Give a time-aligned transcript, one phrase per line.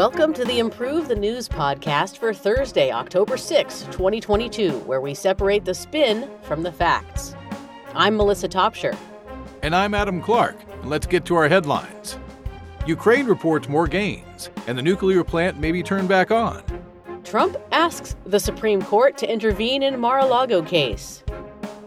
[0.00, 5.66] Welcome to the Improve the News podcast for Thursday, October 6, 2022, where we separate
[5.66, 7.34] the spin from the facts.
[7.94, 8.96] I'm Melissa Topshire.
[9.62, 10.56] And I'm Adam Clark.
[10.80, 12.16] And let's get to our headlines.
[12.86, 16.62] Ukraine reports more gains, and the nuclear plant may be turned back on.
[17.22, 21.22] Trump asks the Supreme Court to intervene in Mar-a-Lago case.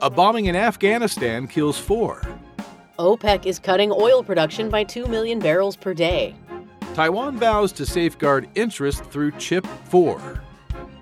[0.04, 2.22] A bombing in Afghanistan kills four.
[3.00, 6.36] OPEC is cutting oil production by 2 million barrels per day.
[6.94, 10.44] Taiwan vows to safeguard interest through Chip 4.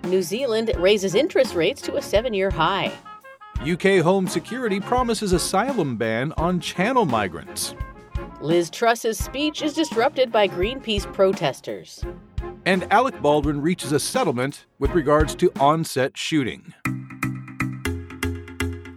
[0.05, 2.93] New Zealand raises interest rates to a seven year high.
[3.59, 7.75] UK Home Security promises asylum ban on channel migrants.
[8.39, 12.05] Liz Truss's speech is disrupted by Greenpeace protesters.
[12.65, 16.73] And Alec Baldwin reaches a settlement with regards to onset shooting.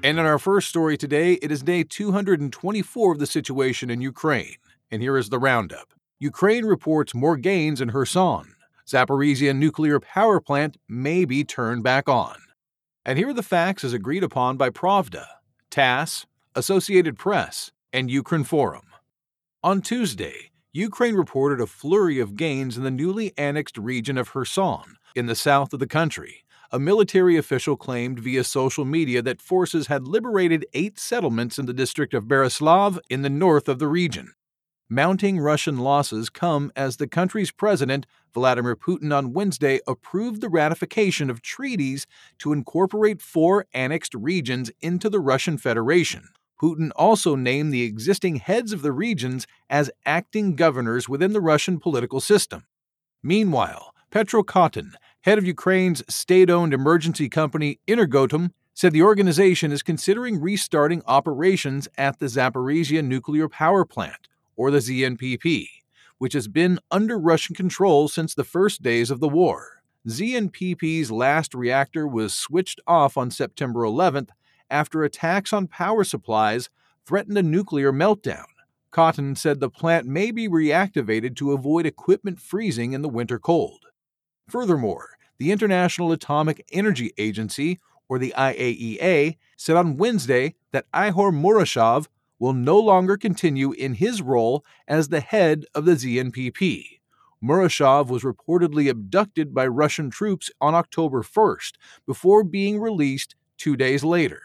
[0.05, 4.59] And in our first story today, it is day 224 of the situation in Ukraine.
[4.93, 5.89] And here is the roundup.
[6.21, 8.55] Ukraine reports more gains in Kherson.
[8.87, 12.37] Zaporizhia nuclear power plant may be turned back on.
[13.05, 15.27] And here are the facts as agreed upon by Pravda,
[15.71, 18.83] TASS, Associated Press, and Ukrinform.
[19.63, 24.97] On Tuesday, Ukraine reported a flurry of gains in the newly annexed region of Kherson
[25.17, 26.45] in the south of the country.
[26.71, 31.73] A military official claimed via social media that forces had liberated eight settlements in the
[31.73, 34.33] district of Beryslav in the north of the region.
[34.91, 38.05] Mounting Russian losses come as the country's president,
[38.35, 42.07] Vladimir Putin, on Wednesday approved the ratification of treaties
[42.39, 46.29] to incorporate four annexed regions into the Russian Federation.
[46.61, 51.81] Putin also named the existing heads of the regions as acting governors within the Russian
[51.81, 52.65] political system.
[53.23, 59.83] Meanwhile, Petro Kotyn, head of Ukraine's state owned emergency company Energoatom, said the organization is
[59.83, 65.67] considering restarting operations at the Zaporizhia nuclear power plant or the ZNPP,
[66.19, 69.83] which has been under Russian control since the first days of the war.
[70.07, 74.29] ZNPP's last reactor was switched off on September 11th
[74.71, 76.69] after attacks on power supplies
[77.07, 78.45] threatened a nuclear meltdown.
[78.93, 83.87] Kotyn said the plant may be reactivated to avoid equipment freezing in the winter cold.
[84.49, 92.07] Furthermore, the International Atomic Energy Agency, or the IAEA, said on Wednesday that Ihor Murashov
[92.39, 97.01] will no longer continue in his role as the head of the ZNPP.
[97.43, 101.73] Murashov was reportedly abducted by Russian troops on October 1st
[102.07, 104.41] before being released two days later.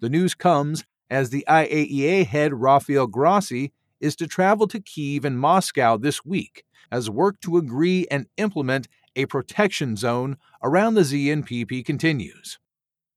[0.00, 5.38] The news comes as the IAEA head Rafael Grossi is to travel to Kiev and
[5.38, 11.84] Moscow this week as work to agree and implement a protection zone around the ZNPP
[11.84, 12.58] continues.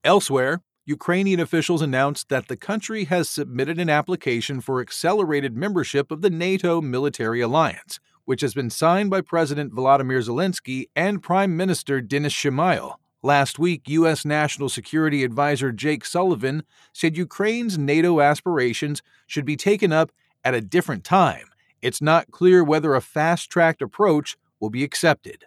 [0.03, 6.21] Elsewhere, Ukrainian officials announced that the country has submitted an application for accelerated membership of
[6.21, 12.01] the NATO military alliance, which has been signed by President Volodymyr Zelensky and Prime Minister
[12.01, 12.95] Denis Shmyhal.
[13.21, 14.25] Last week, U.S.
[14.25, 20.11] National Security Advisor Jake Sullivan said Ukraine's NATO aspirations should be taken up
[20.43, 21.45] at a different time.
[21.83, 25.45] It's not clear whether a fast tracked approach will be accepted.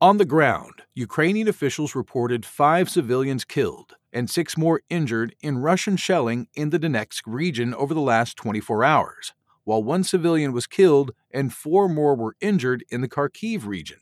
[0.00, 5.96] On the ground, Ukrainian officials reported five civilians killed and six more injured in Russian
[5.96, 9.34] shelling in the Donetsk region over the last 24 hours,
[9.64, 13.98] while one civilian was killed and four more were injured in the Kharkiv region.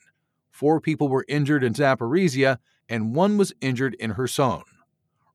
[0.50, 2.58] Four people were injured in Zaporizhia
[2.88, 4.62] and one was injured in Kherson.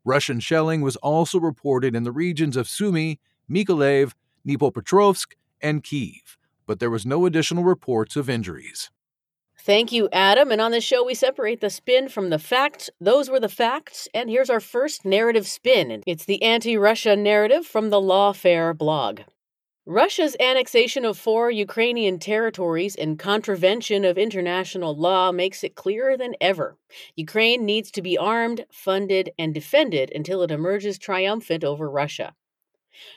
[0.03, 3.19] Russian shelling was also reported in the regions of Sumy,
[3.49, 4.13] Mykolaiv,
[4.45, 8.91] Dnipropetrovsk, and Kiev, but there was no additional reports of injuries.
[9.65, 10.51] Thank you, Adam.
[10.51, 12.89] And on this show, we separate the spin from the facts.
[12.99, 14.09] Those were the facts.
[14.13, 16.03] And here's our first narrative spin.
[16.05, 19.21] It's the anti Russia narrative from the Lawfare blog.
[19.85, 26.35] Russia's annexation of four Ukrainian territories in contravention of international law makes it clearer than
[26.41, 26.75] ever.
[27.15, 32.33] Ukraine needs to be armed, funded, and defended until it emerges triumphant over Russia.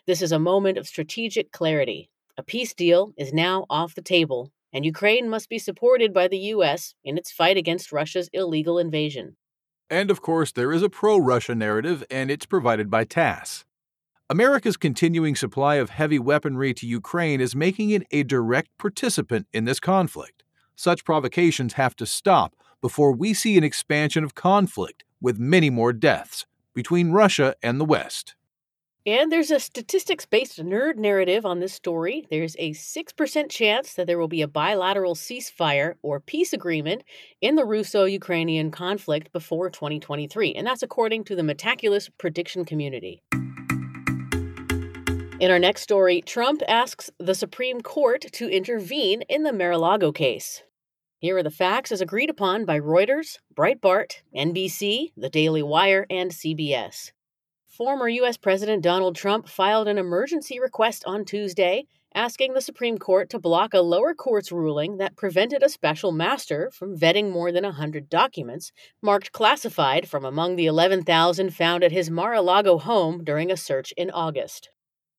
[0.06, 2.08] This is a moment of strategic clarity.
[2.36, 6.36] A peace deal is now off the table, and Ukraine must be supported by the
[6.54, 6.92] U.S.
[7.02, 9.36] in its fight against Russia's illegal invasion.
[9.88, 13.64] And of course, there is a pro Russia narrative, and it's provided by TASS.
[14.28, 19.64] America's continuing supply of heavy weaponry to Ukraine is making it a direct participant in
[19.64, 20.44] this conflict.
[20.74, 25.94] Such provocations have to stop before we see an expansion of conflict with many more
[25.94, 26.44] deaths
[26.74, 28.35] between Russia and the West.
[29.06, 32.26] And there's a statistics based nerd narrative on this story.
[32.28, 37.04] There's a 6% chance that there will be a bilateral ceasefire or peace agreement
[37.40, 40.54] in the Russo Ukrainian conflict before 2023.
[40.54, 43.22] And that's according to the Metaculus prediction community.
[45.38, 49.78] In our next story, Trump asks the Supreme Court to intervene in the Mar a
[49.78, 50.64] Lago case.
[51.20, 56.32] Here are the facts as agreed upon by Reuters, Breitbart, NBC, The Daily Wire, and
[56.32, 57.12] CBS.
[57.76, 58.38] Former U.S.
[58.38, 61.84] President Donald Trump filed an emergency request on Tuesday
[62.14, 66.70] asking the Supreme Court to block a lower court's ruling that prevented a special master
[66.72, 72.08] from vetting more than 100 documents marked classified from among the 11,000 found at his
[72.08, 74.70] Mar a Lago home during a search in August.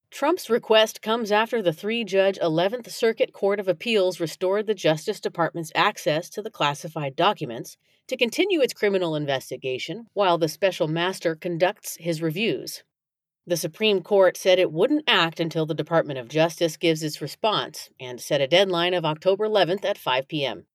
[0.10, 5.19] Trump's request comes after the three judge 11th Circuit Court of Appeals restored the Justice
[5.19, 7.77] Department's access to the classified documents
[8.07, 12.83] to continue its criminal investigation while the special master conducts his reviews.
[13.45, 17.89] The Supreme Court said it wouldn't act until the Department of Justice gives its response
[18.00, 20.65] and set a deadline of October 11th at 5 p.m.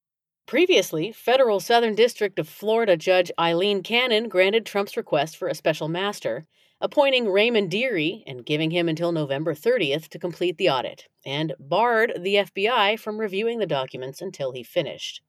[0.46, 5.88] Previously, federal Southern District of Florida Judge Aileen Cannon granted Trump's request for a special
[5.88, 6.46] master,
[6.80, 12.14] appointing Raymond Dearie and giving him until November 30th to complete the audit, and barred
[12.18, 15.22] the FBI from reviewing the documents until he finished.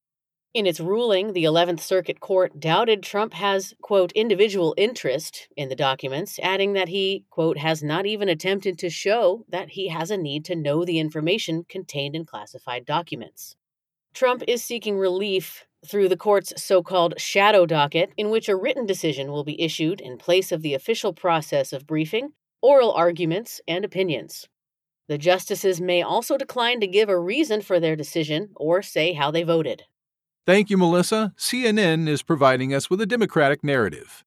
[0.53, 5.75] In its ruling, the 11th Circuit Court doubted Trump has, quote, individual interest in the
[5.75, 10.17] documents, adding that he, quote, has not even attempted to show that he has a
[10.17, 13.55] need to know the information contained in classified documents.
[14.13, 18.85] Trump is seeking relief through the court's so called shadow docket, in which a written
[18.85, 22.29] decision will be issued in place of the official process of briefing,
[22.61, 24.47] oral arguments, and opinions.
[25.07, 29.31] The justices may also decline to give a reason for their decision or say how
[29.31, 29.85] they voted.
[30.45, 31.33] Thank you, Melissa.
[31.37, 34.25] CNN is providing us with a Democratic narrative.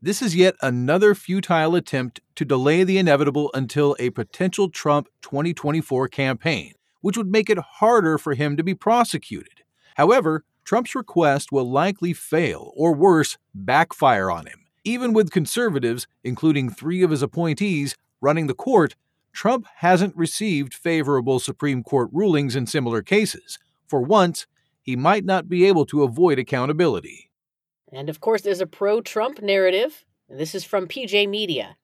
[0.00, 6.06] This is yet another futile attempt to delay the inevitable until a potential Trump 2024
[6.06, 9.64] campaign, which would make it harder for him to be prosecuted.
[9.96, 14.66] However, Trump's request will likely fail, or worse, backfire on him.
[14.84, 18.94] Even with conservatives, including three of his appointees, running the court,
[19.32, 23.58] Trump hasn't received favorable Supreme Court rulings in similar cases.
[23.88, 24.46] For once,
[24.86, 27.28] he might not be able to avoid accountability.
[27.92, 31.76] And of course, there's a pro Trump narrative, this is from PJ Media.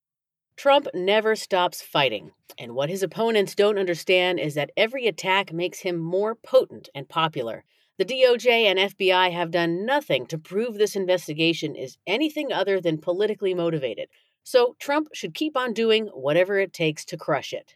[0.57, 5.81] Trump never stops fighting, and what his opponents don't understand is that every attack makes
[5.81, 7.65] him more potent and popular.
[7.99, 12.99] The DOJ and FBI have done nothing to prove this investigation is anything other than
[12.99, 14.09] politically motivated,
[14.45, 17.75] so Trump should keep on doing whatever it takes to crush it.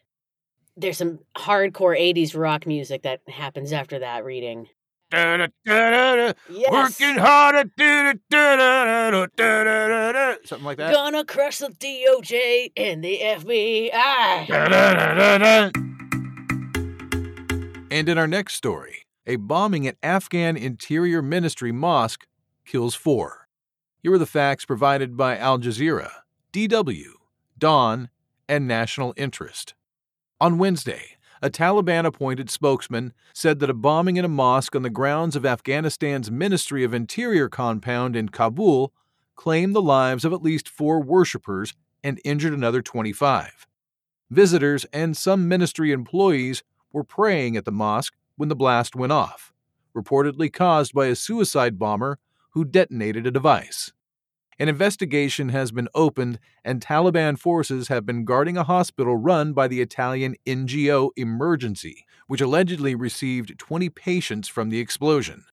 [0.76, 4.68] There's some hardcore 80s rock music that happens after that reading.
[5.08, 6.72] Da, da, da, yes.
[6.72, 7.70] Working hard.
[10.44, 10.92] Something like that.
[10.92, 14.48] Gonna crush the DOJ and the FBI.
[17.90, 22.26] And in our next story, a bombing at Afghan Interior Ministry Mosque
[22.64, 23.46] kills four.
[24.02, 26.10] Here are the facts provided by Al Jazeera,
[26.52, 27.12] DW,
[27.56, 28.10] Dawn,
[28.48, 29.74] and National Interest.
[30.40, 34.90] On Wednesday, a Taliban appointed spokesman said that a bombing in a mosque on the
[34.90, 38.92] grounds of Afghanistan's Ministry of Interior compound in Kabul
[39.34, 43.66] claimed the lives of at least four worshippers and injured another 25.
[44.30, 46.62] Visitors and some ministry employees
[46.92, 49.52] were praying at the mosque when the blast went off,
[49.94, 52.18] reportedly caused by a suicide bomber
[52.50, 53.92] who detonated a device.
[54.58, 59.68] An investigation has been opened, and Taliban forces have been guarding a hospital run by
[59.68, 65.44] the Italian NGO Emergency, which allegedly received 20 patients from the explosion.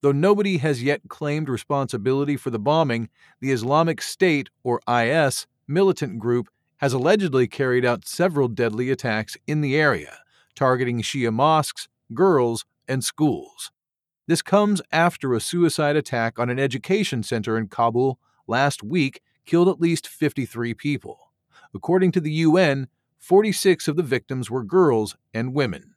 [0.00, 6.18] Though nobody has yet claimed responsibility for the bombing, the Islamic State, or IS, militant
[6.18, 10.20] group has allegedly carried out several deadly attacks in the area,
[10.54, 13.70] targeting Shia mosques, girls, and schools.
[14.26, 19.68] This comes after a suicide attack on an education center in Kabul last week killed
[19.68, 21.32] at least 53 people.
[21.74, 22.88] According to the UN,
[23.18, 25.94] 46 of the victims were girls and women.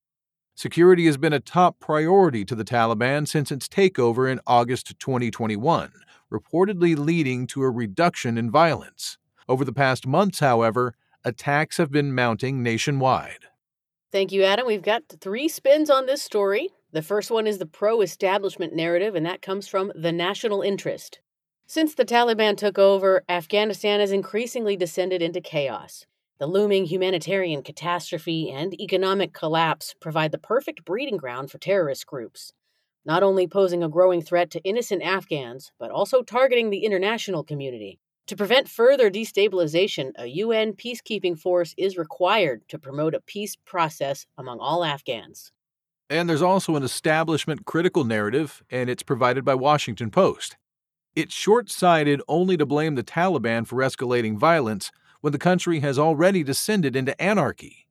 [0.56, 5.92] Security has been a top priority to the Taliban since its takeover in August 2021,
[6.32, 9.18] reportedly leading to a reduction in violence.
[9.48, 13.46] Over the past months, however, attacks have been mounting nationwide.
[14.12, 14.68] Thank you, Adam.
[14.68, 16.70] We've got three spins on this story.
[16.92, 21.20] The first one is the pro establishment narrative, and that comes from The National Interest.
[21.72, 26.08] Since the Taliban took over, Afghanistan has increasingly descended into chaos.
[26.40, 32.54] The looming humanitarian catastrophe and economic collapse provide the perfect breeding ground for terrorist groups,
[33.06, 38.00] not only posing a growing threat to innocent Afghans, but also targeting the international community.
[38.26, 44.26] To prevent further destabilization, a UN peacekeeping force is required to promote a peace process
[44.40, 45.52] among all Afghans.
[46.10, 50.58] And there's also an establishment critical narrative, and it's provided by Washington Post.
[51.16, 55.98] It's short sighted only to blame the Taliban for escalating violence when the country has
[55.98, 57.88] already descended into anarchy.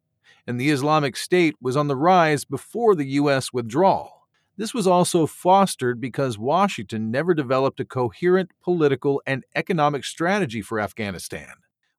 [0.46, 3.52] And the Islamic State was on the rise before the U.S.
[3.52, 4.28] withdrawal.
[4.56, 10.80] This was also fostered because Washington never developed a coherent political and economic strategy for
[10.80, 11.52] Afghanistan.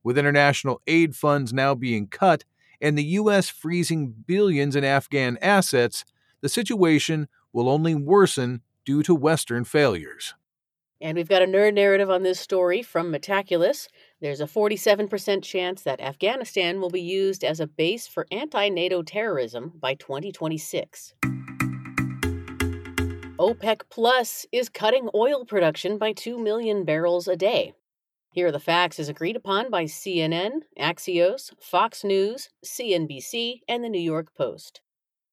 [0.03, 2.43] With international aid funds now being cut
[2.81, 3.49] and the U.S.
[3.49, 6.05] freezing billions in Afghan assets,
[6.41, 10.33] the situation will only worsen due to Western failures.
[11.01, 13.87] And we've got a nerd narrative on this story from Metaculus.
[14.19, 19.01] There's a 47% chance that Afghanistan will be used as a base for anti NATO
[19.01, 21.13] terrorism by 2026.
[23.39, 27.73] OPEC Plus is cutting oil production by 2 million barrels a day.
[28.33, 33.89] Here are the facts as agreed upon by CNN, Axios, Fox News, CNBC, and the
[33.89, 34.81] New York Post.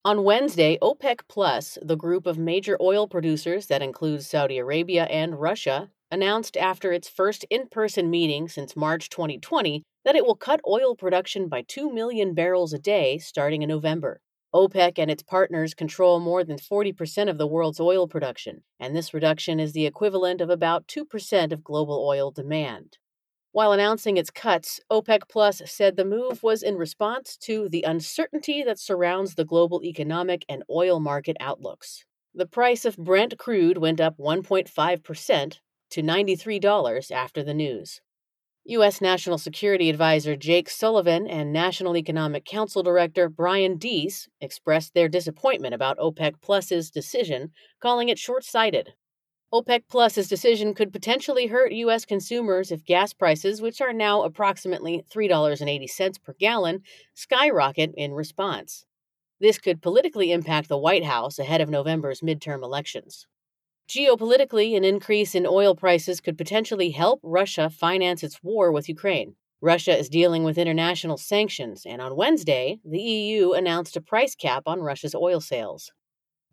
[0.07, 5.41] On Wednesday, OPEC Plus, the group of major oil producers that includes Saudi Arabia and
[5.41, 10.61] Russia, announced after its first in person meeting since March 2020 that it will cut
[10.65, 14.21] oil production by 2 million barrels a day starting in November.
[14.55, 19.13] OPEC and its partners control more than 40% of the world's oil production, and this
[19.13, 22.99] reduction is the equivalent of about 2% of global oil demand.
[23.57, 28.63] While announcing its cuts, OPEC Plus said the move was in response to the uncertainty
[28.63, 32.05] that surrounds the global economic and oil market outlooks.
[32.35, 38.03] The price of Brent crude went up 1.5% to $93 after the news.
[38.67, 39.01] U.S.
[39.01, 45.73] National Security Advisor Jake Sullivan and National Economic Council Director Brian Deese expressed their disappointment
[45.73, 48.93] about OPEC Plus's decision, calling it short sighted.
[49.53, 52.05] OPEC Plus's decision could potentially hurt U.S.
[52.05, 56.83] consumers if gas prices, which are now approximately $3.80 per gallon,
[57.15, 58.85] skyrocket in response.
[59.39, 63.29] This could politically impact the White House ahead of November's midterm elections.
[63.89, 69.37] Geopolitically, an increase in oil prices could potentially help Russia finance its war with Ukraine.
[69.61, 74.65] Russia is dealing with international sanctions, and on Wednesday, the EU announced a price cap
[74.67, 75.93] on Russia's oil sales.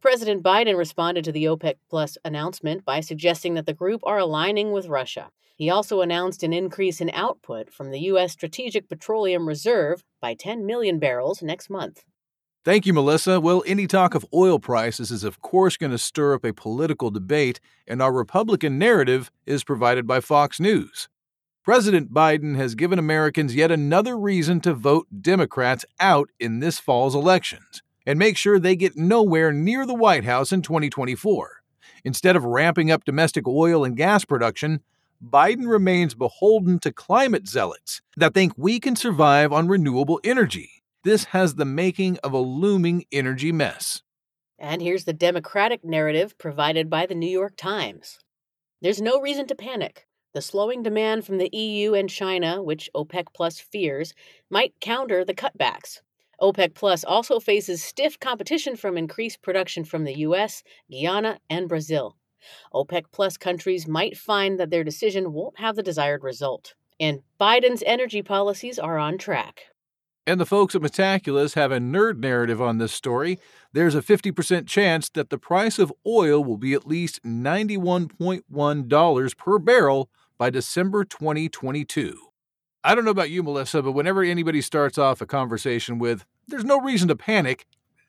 [0.03, 4.73] President Biden responded to the OPEC Plus announcement by suggesting that the group are aligning
[4.73, 5.29] with Russia.
[5.55, 8.33] He also announced an increase in output from the U.S.
[8.33, 12.03] Strategic Petroleum Reserve by 10 million barrels next month.
[12.65, 13.39] Thank you, Melissa.
[13.39, 17.09] Well, any talk of oil prices is, of course, going to stir up a political
[17.09, 21.07] debate, and our Republican narrative is provided by Fox News.
[21.63, 27.15] President Biden has given Americans yet another reason to vote Democrats out in this fall's
[27.15, 31.63] elections and make sure they get nowhere near the White House in 2024.
[32.03, 34.81] Instead of ramping up domestic oil and gas production,
[35.23, 40.83] Biden remains beholden to climate zealots that think we can survive on renewable energy.
[41.03, 44.01] This has the making of a looming energy mess.
[44.59, 48.19] And here's the Democratic narrative provided by the New York Times.
[48.81, 50.07] There's no reason to panic.
[50.33, 54.13] The slowing demand from the EU and China, which OPEC Plus fears,
[54.49, 55.99] might counter the cutbacks.
[56.43, 62.17] OPEC Plus also faces stiff competition from increased production from the US, Guyana, and Brazil.
[62.73, 66.73] OPEC Plus countries might find that their decision won't have the desired result.
[66.99, 69.67] And Biden's energy policies are on track.
[70.27, 73.39] And the folks at Metaculus have a nerd narrative on this story.
[73.71, 79.59] There's a 50% chance that the price of oil will be at least $91.1 per
[79.59, 82.17] barrel by December 2022.
[82.85, 86.65] I don't know about you, Melissa, but whenever anybody starts off a conversation with, there's
[86.65, 87.65] no reason to panic,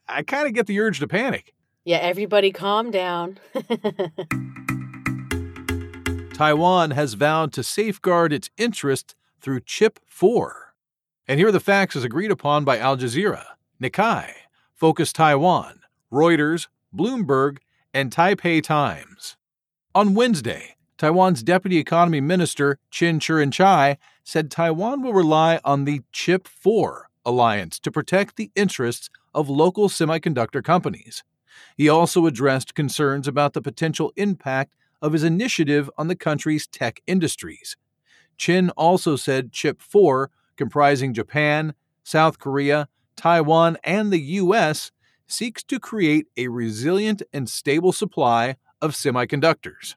[0.09, 1.55] I kind of get the urge to panic.
[1.85, 3.39] Yeah, everybody calm down.
[6.35, 10.75] Taiwan has vowed to safeguard its interests through Chip 4.
[11.29, 13.45] And here are the facts as agreed upon by Al Jazeera,
[13.81, 14.31] Nikkei,
[14.75, 15.81] Focus Taiwan,
[16.13, 17.59] Reuters, Bloomberg,
[17.93, 19.37] and Taipei Times.
[19.95, 26.49] On Wednesday, Taiwan's Deputy Economy Minister Chin Chiu-eng-chai said Taiwan will rely on the Chip
[26.49, 31.25] 4 alliance to protect the interests of local semiconductor companies.
[31.77, 37.01] He also addressed concerns about the potential impact of his initiative on the country's tech
[37.07, 37.77] industries.
[38.37, 44.91] Chin also said Chip 4, comprising Japan, South Korea, Taiwan, and the U.S.,
[45.27, 49.95] seeks to create a resilient and stable supply of semiconductors.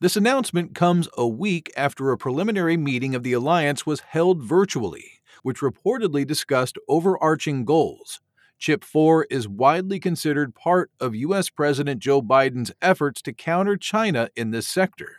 [0.00, 5.19] This announcement comes a week after a preliminary meeting of the alliance was held virtually,
[5.42, 8.20] which reportedly discussed overarching goals.
[8.58, 11.48] Chip 4 is widely considered part of U.S.
[11.48, 15.16] President Joe Biden's efforts to counter China in this sector.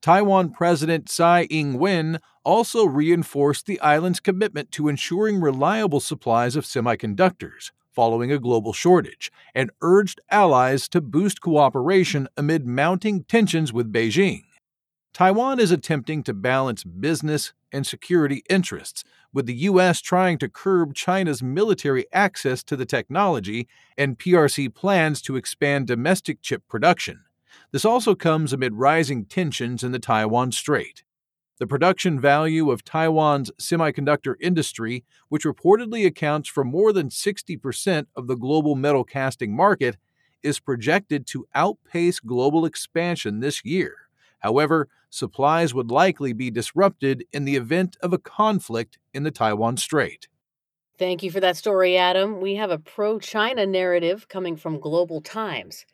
[0.00, 6.64] Taiwan President Tsai Ing wen also reinforced the island's commitment to ensuring reliable supplies of
[6.64, 13.92] semiconductors, following a global shortage and urged allies to boost cooperation amid mounting tensions with
[13.92, 14.42] Beijing.
[15.12, 20.00] Taiwan is attempting to balance business and security interests, with the U.S.
[20.00, 26.40] trying to curb China's military access to the technology and PRC plans to expand domestic
[26.40, 27.24] chip production.
[27.72, 31.04] This also comes amid rising tensions in the Taiwan Strait.
[31.58, 38.28] The production value of Taiwan's semiconductor industry, which reportedly accounts for more than 60% of
[38.28, 39.98] the global metal casting market,
[40.42, 44.01] is projected to outpace global expansion this year.
[44.42, 49.76] However, supplies would likely be disrupted in the event of a conflict in the Taiwan
[49.76, 50.26] Strait.
[50.98, 52.40] Thank you for that story, Adam.
[52.40, 55.86] We have a pro China narrative coming from Global Times.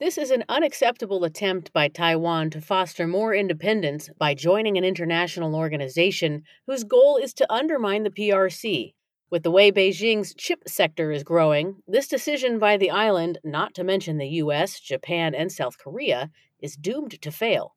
[0.00, 5.56] This is an unacceptable attempt by Taiwan to foster more independence by joining an international
[5.56, 8.94] organization whose goal is to undermine the PRC.
[9.30, 13.84] With the way Beijing's chip sector is growing, this decision by the island, not to
[13.84, 16.30] mention the US, Japan, and South Korea,
[16.60, 17.74] is doomed to fail.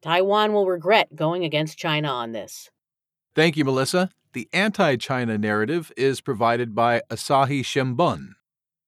[0.00, 2.70] Taiwan will regret going against China on this.
[3.34, 4.08] Thank you, Melissa.
[4.32, 8.30] The anti China narrative is provided by Asahi Shimbun.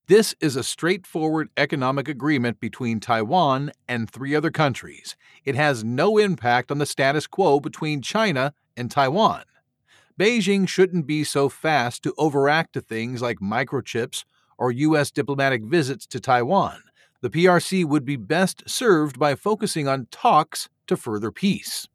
[0.06, 5.14] This is a straightforward economic agreement between Taiwan and three other countries.
[5.44, 9.42] It has no impact on the status quo between China and Taiwan.
[10.18, 14.24] Beijing shouldn't be so fast to overact to things like microchips
[14.58, 15.10] or U.S.
[15.10, 16.82] diplomatic visits to Taiwan
[17.20, 21.88] the PRC would be best served by focusing on talks to further peace.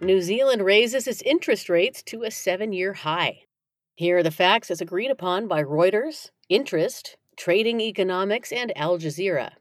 [0.00, 3.40] New Zealand raises its interest rates to a seven year high.
[3.94, 9.52] Here are the facts as agreed upon by Reuters, Interest, Trading Economics, and Al Jazeera.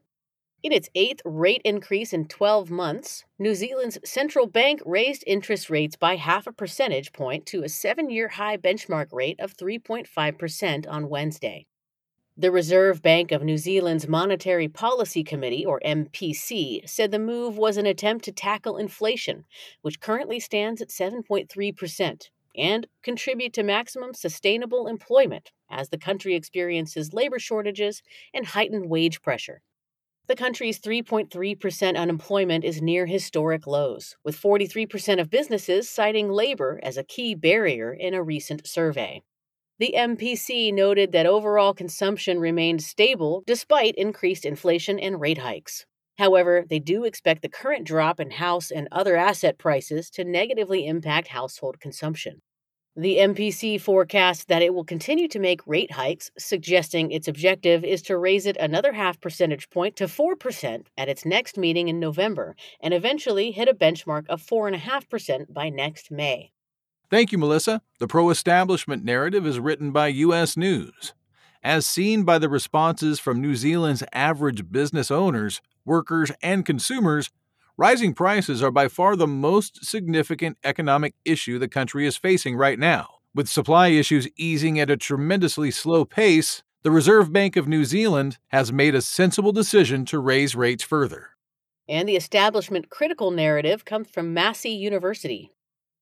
[0.64, 5.96] In its eighth rate increase in 12 months, New Zealand's central bank raised interest rates
[5.96, 11.10] by half a percentage point to a seven year high benchmark rate of 3.5% on
[11.10, 11.66] Wednesday.
[12.38, 17.78] The Reserve Bank of New Zealand's Monetary Policy Committee, or MPC, said the move was
[17.78, 19.46] an attempt to tackle inflation,
[19.82, 27.14] which currently stands at 7.3%, and contribute to maximum sustainable employment as the country experiences
[27.14, 29.64] labor shortages and heightened wage pressure.
[30.32, 36.96] The country's 3.3% unemployment is near historic lows, with 43% of businesses citing labor as
[36.96, 39.24] a key barrier in a recent survey.
[39.80, 45.86] The MPC noted that overall consumption remained stable despite increased inflation and rate hikes.
[46.18, 50.88] However, they do expect the current drop in house and other asset prices to negatively
[50.88, 52.42] impact household consumption.
[52.98, 58.02] The MPC forecasts that it will continue to make rate hikes, suggesting its objective is
[58.04, 62.54] to raise it another half percentage point to 4% at its next meeting in November
[62.82, 66.52] and eventually hit a benchmark of 4.5% by next May.
[67.10, 67.82] Thank you, Melissa.
[68.00, 70.58] The pro establishment narrative is written by U.S.
[70.58, 71.14] News.
[71.64, 77.30] As seen by the responses from New Zealand's average business owners, workers, and consumers,
[77.78, 82.80] rising prices are by far the most significant economic issue the country is facing right
[82.80, 83.08] now.
[83.34, 88.40] With supply issues easing at a tremendously slow pace, the Reserve Bank of New Zealand
[88.50, 91.30] has made a sensible decision to raise rates further.
[91.88, 95.52] And the establishment critical narrative comes from Massey University.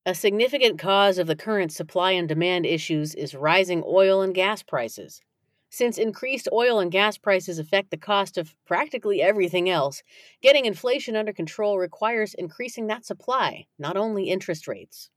[0.05, 4.63] A significant cause of the current supply and demand issues is rising oil and gas
[4.63, 5.21] prices.
[5.69, 10.01] Since increased oil and gas prices affect the cost of practically everything else,
[10.41, 15.09] getting inflation under control requires increasing that supply, not only interest rates.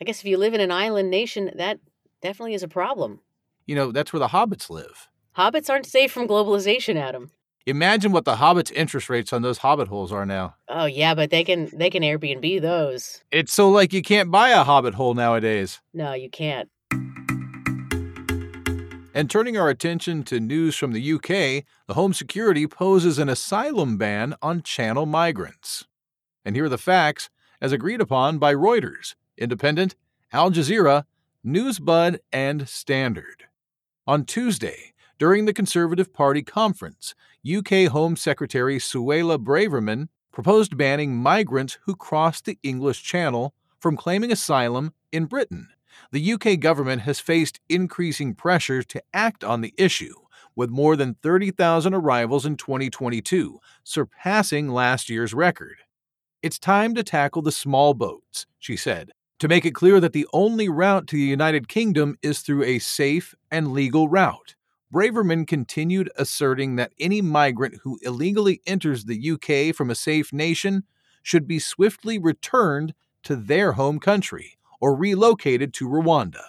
[0.00, 1.78] I guess if you live in an island nation, that
[2.20, 3.20] definitely is a problem.
[3.66, 5.08] You know, that's where the hobbits live.
[5.36, 7.30] Hobbits aren't safe from globalization, Adam.
[7.66, 10.56] Imagine what the Hobbits' interest rates on those Hobbit holes are now.
[10.68, 13.22] Oh yeah, but they can they can Airbnb those.
[13.30, 15.80] It's so like you can't buy a Hobbit hole nowadays.
[15.92, 16.70] No, you can't.
[19.18, 23.96] And turning our attention to news from the UK, the Home Security poses an asylum
[23.98, 25.88] ban on Channel migrants.
[26.44, 27.28] And here are the facts,
[27.60, 29.96] as agreed upon by Reuters, Independent,
[30.32, 31.02] Al Jazeera,
[31.44, 33.46] Newsbud, and Standard.
[34.06, 41.76] On Tuesday, during the Conservative Party conference, UK Home Secretary Suella Braverman proposed banning migrants
[41.86, 45.70] who cross the English Channel from claiming asylum in Britain.
[46.10, 50.14] The UK government has faced increasing pressure to act on the issue,
[50.56, 55.76] with more than 30,000 arrivals in 2022, surpassing last year's record.
[56.42, 60.26] It's time to tackle the small boats, she said, to make it clear that the
[60.32, 64.56] only route to the United Kingdom is through a safe and legal route.
[64.92, 70.84] Braverman continued asserting that any migrant who illegally enters the UK from a safe nation
[71.22, 76.44] should be swiftly returned to their home country or relocated to Rwanda,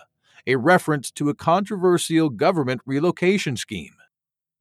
[0.46, 3.96] a reference to a controversial government relocation scheme.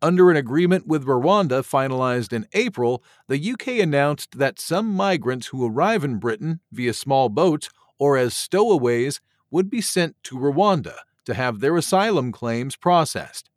[0.01, 5.67] Under an agreement with Rwanda finalized in April, the UK announced that some migrants who
[5.67, 11.35] arrive in Britain via small boats or as stowaways would be sent to Rwanda to
[11.35, 13.51] have their asylum claims processed.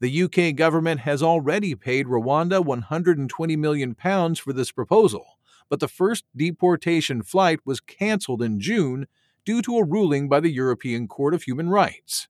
[0.00, 5.38] The UK government has already paid Rwanda 120 million pounds for this proposal,
[5.70, 9.06] but the first deportation flight was cancelled in June
[9.46, 12.28] due to a ruling by the European Court of Human Rights.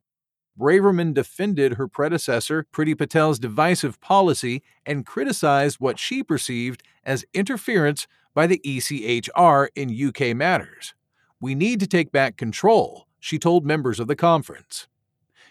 [0.58, 8.06] Braverman defended her predecessor, Priti Patel's divisive policy and criticized what she perceived as interference
[8.34, 10.94] by the ECHR in UK matters.
[11.40, 14.86] We need to take back control, she told members of the conference.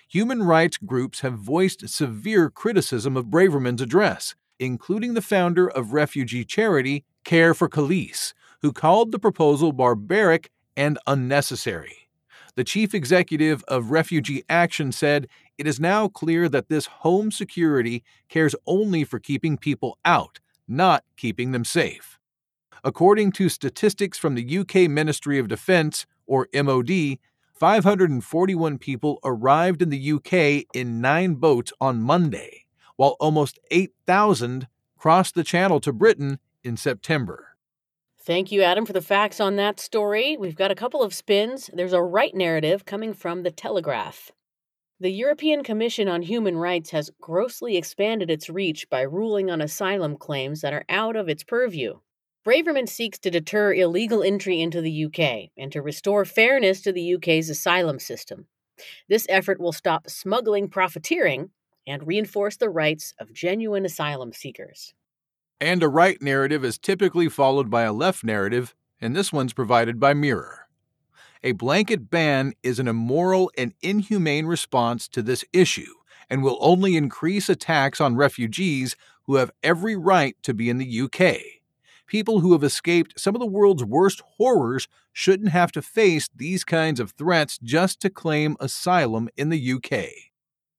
[0.08, 6.46] Human rights groups have voiced severe criticism of Braverman's address, including the founder of refugee
[6.46, 12.10] charity Care4Calais, who called the proposal barbaric and unnecessary.
[12.56, 18.04] The chief executive of Refugee Action said, It is now clear that this home security
[18.30, 22.18] cares only for keeping people out, not keeping them safe.
[22.84, 27.18] According to statistics from the UK Ministry of Defence, or MOD,
[27.54, 35.36] 541 people arrived in the UK in nine boats on Monday, while almost 8,000 crossed
[35.36, 37.55] the Channel to Britain in September.
[38.26, 40.36] Thank you, Adam, for the facts on that story.
[40.36, 41.70] We've got a couple of spins.
[41.72, 44.32] There's a right narrative coming from The Telegraph.
[45.00, 50.18] The European Commission on Human Rights has grossly expanded its reach by ruling on asylum
[50.18, 52.00] claims that are out of its purview.
[52.44, 57.14] Braverman seeks to deter illegal entry into the UK and to restore fairness to the
[57.14, 58.48] UK's asylum system.
[59.08, 61.52] This effort will stop smuggling profiteering
[61.86, 64.96] and reinforce the rights of genuine asylum seekers.
[65.62, 70.00] And a right narrative is typically followed by a left narrative, and this one's provided
[70.00, 70.68] by Mirror.
[71.44, 75.94] A blanket ban is an immoral and inhumane response to this issue
[76.30, 81.02] and will only increase attacks on refugees who have every right to be in the
[81.02, 81.38] UK.
[82.08, 86.64] People who have escaped some of the world's worst horrors shouldn't have to face these
[86.64, 90.10] kinds of threats just to claim asylum in the UK.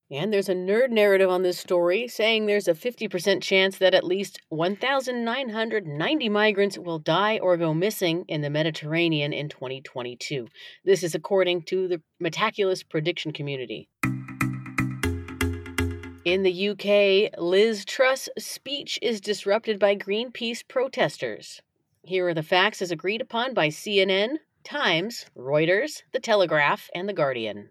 [0.08, 4.04] And there's a nerd narrative on this story saying there's a 50% chance that at
[4.04, 10.46] least 1,990 migrants will die or go missing in the Mediterranean in 2022.
[10.84, 13.88] This is according to the Metaculus prediction community.
[16.24, 21.60] In the UK, Liz Truss' speech is disrupted by Greenpeace protesters.
[22.02, 27.12] Here are the facts as agreed upon by CNN, Times, Reuters, The Telegraph, and The
[27.12, 27.70] Guardian.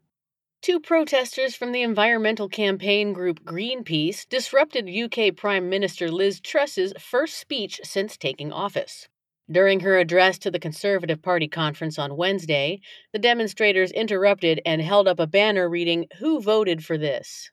[0.65, 7.38] Two protesters from the environmental campaign group Greenpeace disrupted UK Prime Minister Liz Truss's first
[7.38, 9.08] speech since taking office.
[9.47, 12.82] During her address to the Conservative Party conference on Wednesday,
[13.13, 17.51] the demonstrators interrupted and held up a banner reading, Who voted for this?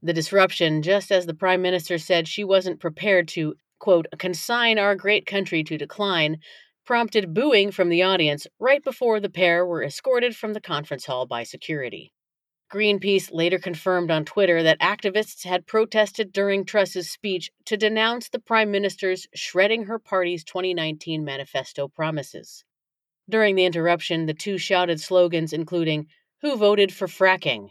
[0.00, 4.94] The disruption, just as the Prime Minister said she wasn't prepared to, quote, consign our
[4.94, 6.38] great country to decline,
[6.86, 11.26] prompted booing from the audience right before the pair were escorted from the conference hall
[11.26, 12.14] by security.
[12.68, 18.40] Greenpeace later confirmed on Twitter that activists had protested during Truss's speech to denounce the
[18.40, 22.64] Prime Minister's shredding her party's 2019 manifesto promises.
[23.30, 26.08] During the interruption, the two shouted slogans including,
[26.42, 27.70] Who voted for fracking?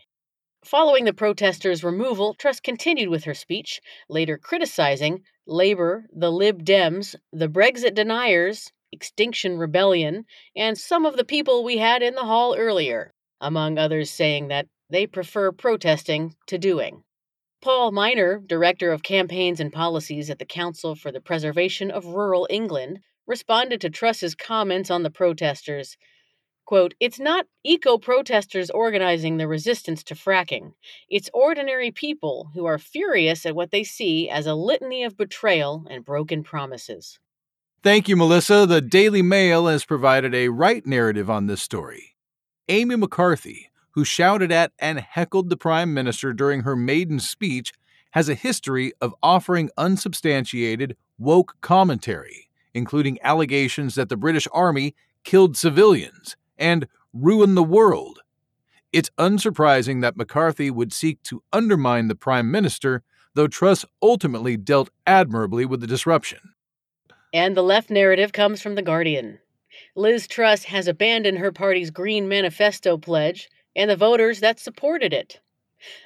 [0.63, 7.15] Following the protesters' removal, Truss continued with her speech, later criticizing Labour, the Lib Dems,
[7.33, 10.23] the Brexit deniers, Extinction Rebellion,
[10.55, 14.67] and some of the people we had in the hall earlier, among others saying that
[14.89, 17.03] they prefer protesting to doing.
[17.61, 22.47] Paul Miner, Director of Campaigns and Policies at the Council for the Preservation of Rural
[22.49, 25.97] England, responded to Truss's comments on the protesters.
[26.65, 30.73] Quote, It's not eco protesters organizing the resistance to fracking.
[31.09, 35.85] It's ordinary people who are furious at what they see as a litany of betrayal
[35.89, 37.19] and broken promises.
[37.83, 38.65] Thank you, Melissa.
[38.65, 42.15] The Daily Mail has provided a right narrative on this story.
[42.67, 47.71] Amy McCarthy, who shouted at and heckled the Prime Minister during her maiden speech,
[48.11, 55.55] has a history of offering unsubstantiated, woke commentary, including allegations that the British Army killed
[55.55, 58.19] civilians and ruined the world.
[58.91, 63.01] It's unsurprising that McCarthy would seek to undermine the Prime Minister,
[63.33, 66.39] though Truss ultimately dealt admirably with the disruption.
[67.33, 69.39] And the left narrative comes from The Guardian.
[69.95, 75.39] Liz Truss has abandoned her party's Green Manifesto pledge and the voters that supported it.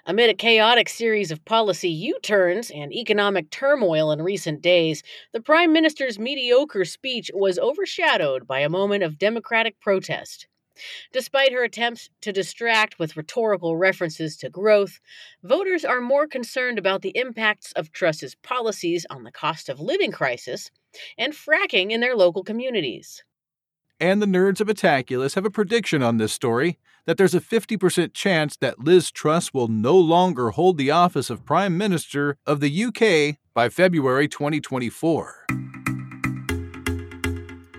[0.06, 5.42] Amid a chaotic series of policy U turns and economic turmoil in recent days, the
[5.42, 10.48] Prime Minister's mediocre speech was overshadowed by a moment of democratic protest.
[11.12, 15.00] Despite her attempts to distract with rhetorical references to growth,
[15.44, 20.12] voters are more concerned about the impacts of Truss's policies on the cost of living
[20.12, 20.72] crisis
[21.18, 23.24] and fracking in their local communities.
[24.00, 26.80] And the nerds of Metaculus have a prediction on this story
[27.10, 31.44] that there's a 50% chance that Liz Truss will no longer hold the office of
[31.44, 35.48] Prime Minister of the UK by February 2024.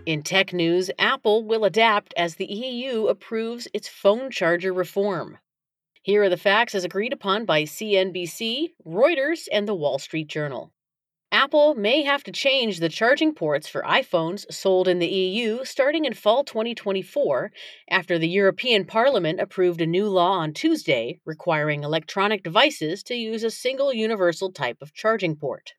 [0.05, 5.39] In tech news, Apple will adapt as the EU approves its phone charger reform.
[6.03, 10.73] Here are the facts as agreed upon by CNBC, Reuters, and the Wall Street Journal.
[11.33, 16.05] Apple may have to change the charging ports for iPhones sold in the EU starting
[16.05, 17.53] in fall 2024
[17.89, 23.45] after the European Parliament approved a new law on Tuesday requiring electronic devices to use
[23.45, 25.75] a single universal type of charging port.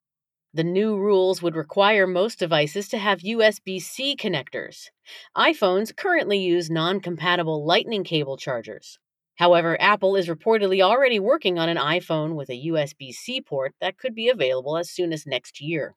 [0.53, 4.87] The new rules would require most devices to have USB C connectors.
[5.35, 8.99] iPhones currently use non compatible Lightning cable chargers.
[9.35, 13.97] However, Apple is reportedly already working on an iPhone with a USB C port that
[13.97, 15.95] could be available as soon as next year.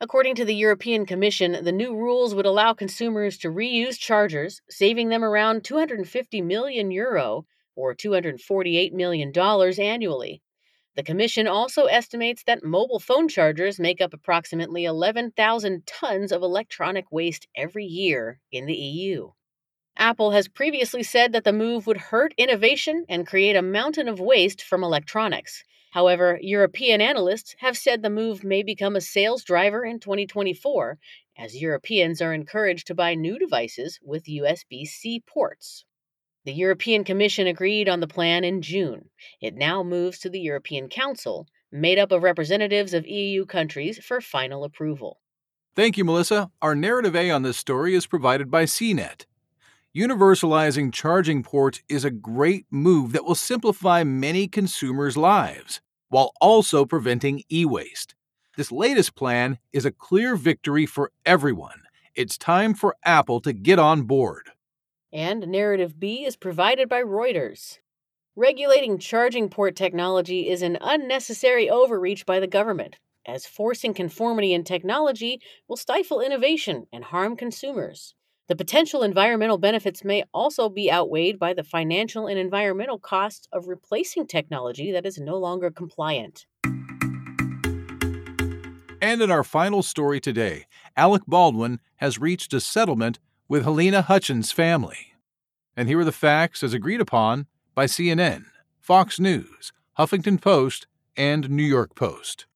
[0.00, 5.08] According to the European Commission, the new rules would allow consumers to reuse chargers, saving
[5.08, 10.40] them around 250 million euro or $248 million annually.
[10.94, 17.10] The Commission also estimates that mobile phone chargers make up approximately 11,000 tons of electronic
[17.10, 19.30] waste every year in the EU.
[19.98, 24.20] Apple has previously said that the move would hurt innovation and create a mountain of
[24.20, 25.64] waste from electronics.
[25.90, 30.98] However, European analysts have said the move may become a sales driver in 2024
[31.36, 35.84] as Europeans are encouraged to buy new devices with USB C ports.
[36.44, 39.10] The European Commission agreed on the plan in June.
[39.40, 44.20] It now moves to the European Council, made up of representatives of EU countries, for
[44.20, 45.20] final approval.
[45.74, 46.50] Thank you, Melissa.
[46.62, 49.26] Our narrative A on this story is provided by CNET.
[49.98, 56.84] Universalizing charging ports is a great move that will simplify many consumers' lives while also
[56.84, 58.14] preventing e waste.
[58.56, 61.82] This latest plan is a clear victory for everyone.
[62.14, 64.52] It's time for Apple to get on board.
[65.12, 67.80] And narrative B is provided by Reuters.
[68.36, 74.62] Regulating charging port technology is an unnecessary overreach by the government, as forcing conformity in
[74.62, 78.14] technology will stifle innovation and harm consumers.
[78.48, 83.68] The potential environmental benefits may also be outweighed by the financial and environmental costs of
[83.68, 86.46] replacing technology that is no longer compliant.
[89.02, 90.64] And in our final story today,
[90.96, 95.12] Alec Baldwin has reached a settlement with Halyna Hutchins' family.
[95.76, 98.46] And here are the facts as agreed upon by CNN,
[98.80, 100.86] Fox News, Huffington Post,
[101.18, 102.46] and New York Post.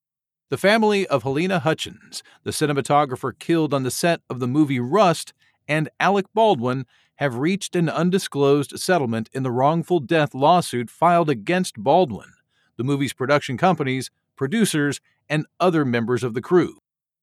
[0.49, 5.35] The family of Halyna Hutchins, the cinematographer killed on the set of the movie Rust,
[5.69, 11.77] and Alec Baldwin have reached an undisclosed settlement in the wrongful death lawsuit filed against
[11.77, 12.33] Baldwin,
[12.77, 16.79] the movie's production companies, producers, and other members of the crew.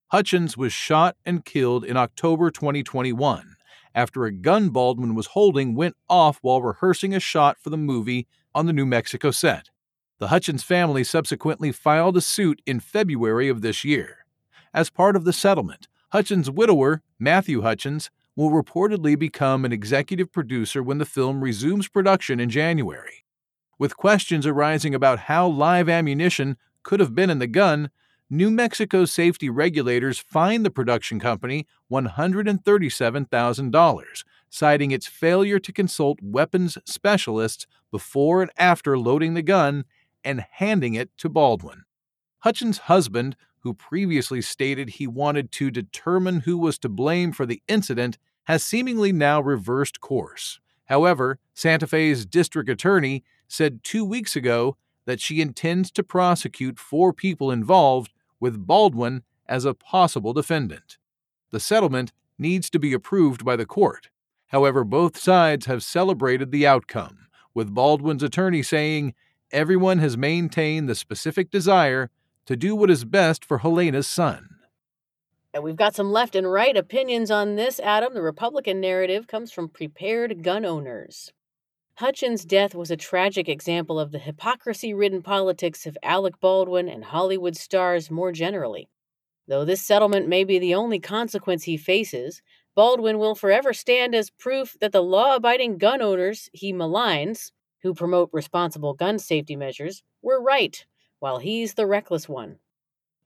[0.08, 3.56] Hutchins was shot and killed in October 2021
[3.94, 8.28] after a gun Baldwin was holding went off while rehearsing a shot for the movie
[8.54, 9.70] on the New Mexico set.
[10.20, 14.26] The Hutchins family subsequently filed a suit in February of this year.
[14.74, 20.82] As part of the settlement, Hutchins' widower, Matthew Hutchins, will reportedly become an executive producer
[20.82, 23.26] when the film resumes production in January.
[23.78, 27.90] With questions arising about how live ammunition could have been in the gun,
[28.30, 36.78] New Mexico safety regulators fined the production company $137,000, citing its failure to consult weapons
[36.86, 39.84] specialists before and after loading the gun
[40.24, 41.84] and handing it to Baldwin.
[42.38, 47.62] Hutchins' husband, who previously stated he wanted to determine who was to blame for the
[47.68, 48.18] incident,
[48.50, 50.60] has seemingly now reversed course.
[50.86, 57.14] However, Santa Fe's district attorney said two weeks ago that she intends to prosecute four
[57.14, 60.98] people involved, with Baldwin as a possible defendant.
[61.52, 64.10] The settlement needs to be approved by the court.
[64.48, 69.14] However, both sides have celebrated the outcome, with Baldwin's attorney saying
[69.52, 72.10] everyone has maintained the specific desire
[72.48, 74.49] to do what is best for Halyna's son.
[75.54, 78.14] And we've got some left and right opinions on this, Adam.
[78.14, 81.34] The Republican narrative comes from prepared gun owners.
[81.96, 87.04] Hutchins' death was a tragic example of the hypocrisy ridden politics of Alec Baldwin and
[87.04, 88.88] Hollywood stars more generally.
[89.48, 92.44] Though this settlement may be the only consequence he faces,
[92.76, 97.96] Baldwin will forever stand as proof that the law abiding gun owners he maligns, who
[97.96, 100.86] promote responsible gun safety measures, were right,
[101.18, 102.60] while he's the reckless one.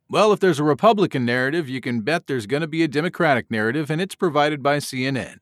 [0.10, 3.50] Well, if there's a Republican narrative, you can bet there's going to be a Democratic
[3.50, 5.38] narrative, and it's provided by CNN.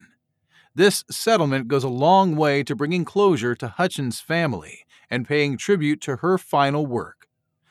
[0.73, 5.99] This settlement goes a long way to bringing closure to Hutchins' family and paying tribute
[6.01, 7.27] to her final work.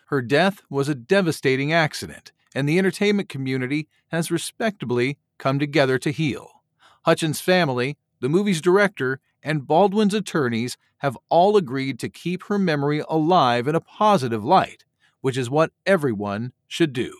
[0.06, 6.10] Her death was a devastating accident, and the entertainment community has respectably come together to
[6.10, 6.62] heal.
[7.06, 13.02] Hutchins' family, the movie's director, and Baldwin's attorneys have all agreed to keep her memory
[13.08, 14.84] alive in a positive light,
[15.20, 17.14] which is what everyone should do.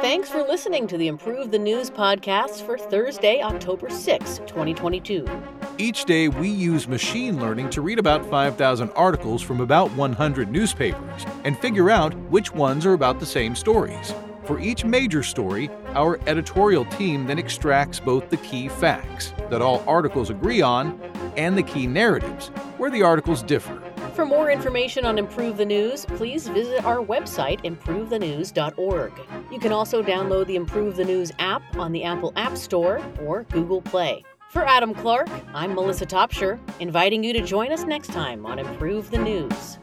[0.00, 5.26] Thanks for listening to the Improve the News podcast for Thursday, October 6, 2022.
[5.78, 11.26] Each day, we use machine learning to read about 5,000 articles from about 100 newspapers
[11.44, 14.14] and figure out which ones are about the same stories.
[14.44, 19.82] For each major story, our editorial team then extracts both the key facts that all
[19.86, 21.00] articles agree on
[21.36, 23.83] and the key narratives where the articles differ.
[24.14, 29.12] For more information on Improve the News, please visit our website, improvethenews.org.
[29.50, 33.42] You can also download the Improve the News app on the Apple App Store or
[33.50, 34.22] Google Play.
[34.50, 39.10] For Adam Clark, I'm Melissa Topshire, inviting you to join us next time on Improve
[39.10, 39.78] the News.